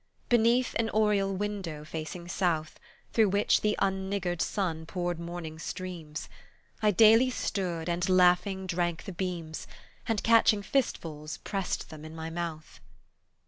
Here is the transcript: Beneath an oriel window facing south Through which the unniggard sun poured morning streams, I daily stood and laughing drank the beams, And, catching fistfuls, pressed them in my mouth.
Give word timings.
Beneath 0.29 0.73
an 0.79 0.89
oriel 0.89 1.31
window 1.35 1.85
facing 1.85 2.27
south 2.27 2.79
Through 3.13 3.29
which 3.29 3.61
the 3.61 3.77
unniggard 3.79 4.41
sun 4.41 4.87
poured 4.87 5.19
morning 5.19 5.59
streams, 5.59 6.27
I 6.81 6.89
daily 6.89 7.29
stood 7.29 7.87
and 7.87 8.09
laughing 8.09 8.65
drank 8.65 9.03
the 9.03 9.11
beams, 9.13 9.67
And, 10.07 10.23
catching 10.23 10.63
fistfuls, 10.63 11.37
pressed 11.43 11.91
them 11.91 12.03
in 12.03 12.15
my 12.15 12.31
mouth. 12.31 12.79